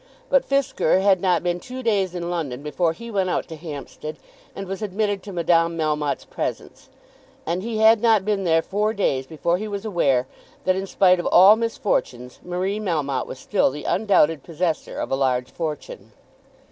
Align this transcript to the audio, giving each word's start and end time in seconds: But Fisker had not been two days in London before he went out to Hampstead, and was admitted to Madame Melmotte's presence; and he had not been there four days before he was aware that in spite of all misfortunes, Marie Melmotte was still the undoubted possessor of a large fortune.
But 0.31 0.43
Fisker 0.49 1.03
had 1.03 1.21
not 1.21 1.43
been 1.43 1.59
two 1.59 1.83
days 1.83 2.15
in 2.15 2.31
London 2.31 2.63
before 2.63 2.91
he 2.93 3.11
went 3.11 3.29
out 3.29 3.47
to 3.49 3.55
Hampstead, 3.55 4.17
and 4.55 4.65
was 4.65 4.81
admitted 4.81 5.21
to 5.21 5.31
Madame 5.31 5.77
Melmotte's 5.77 6.25
presence; 6.25 6.89
and 7.45 7.61
he 7.61 7.77
had 7.77 8.01
not 8.01 8.25
been 8.25 8.43
there 8.43 8.63
four 8.63 8.95
days 8.95 9.27
before 9.27 9.59
he 9.59 9.67
was 9.67 9.85
aware 9.85 10.25
that 10.63 10.75
in 10.75 10.87
spite 10.87 11.19
of 11.19 11.27
all 11.27 11.55
misfortunes, 11.55 12.39
Marie 12.41 12.79
Melmotte 12.79 13.27
was 13.27 13.37
still 13.37 13.69
the 13.69 13.83
undoubted 13.83 14.41
possessor 14.41 14.99
of 14.99 15.11
a 15.11 15.15
large 15.15 15.51
fortune. 15.51 16.11